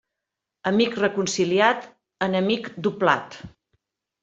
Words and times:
Amic 0.71 0.97
reconciliat, 0.99 1.85
enemic 2.29 2.73
doblat. 2.89 3.41